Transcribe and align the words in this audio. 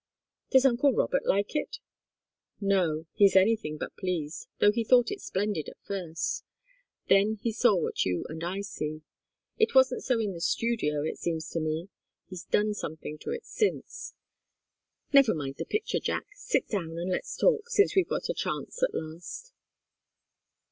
"Does 0.49 0.65
uncle 0.65 0.93
Robert 0.93 1.27
like 1.27 1.55
it?" 1.55 1.77
"No. 2.59 3.05
He's 3.13 3.35
anything 3.35 3.77
but 3.77 3.95
pleased, 3.95 4.47
though 4.59 4.71
he 4.71 4.83
thought 4.83 5.11
it 5.11 5.21
splendid 5.21 5.69
at 5.69 5.77
first. 5.83 6.43
Then 7.07 7.35
he 7.43 7.51
saw 7.53 7.75
what 7.75 8.03
you 8.03 8.25
and 8.27 8.43
I 8.43 8.61
see. 8.61 9.03
It 9.59 9.75
wasn't 9.75 10.03
so 10.03 10.19
in 10.19 10.33
the 10.33 10.41
studio, 10.41 11.03
it 11.03 11.19
seems 11.19 11.47
to 11.51 11.59
me. 11.59 11.89
He's 12.27 12.45
done 12.45 12.73
something 12.73 13.19
to 13.19 13.29
it 13.29 13.45
since. 13.45 14.15
Never 15.13 15.35
mind 15.35 15.57
the 15.59 15.65
picture, 15.65 15.99
Jack. 15.99 16.25
Sit 16.33 16.67
down, 16.67 16.97
and 16.97 17.11
let's 17.11 17.37
talk, 17.37 17.69
since 17.69 17.95
we've 17.95 18.09
got 18.09 18.27
a 18.27 18.33
chance 18.33 18.81
at 18.81 18.95
last." 18.95 19.53